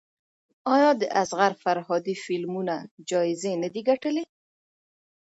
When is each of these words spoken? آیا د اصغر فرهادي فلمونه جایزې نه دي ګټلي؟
آیا 0.75 0.91
د 1.01 1.03
اصغر 1.21 1.51
فرهادي 1.63 2.15
فلمونه 2.23 2.75
جایزې 3.09 3.53
نه 3.63 3.69
دي 3.73 3.81
ګټلي؟ 3.89 4.23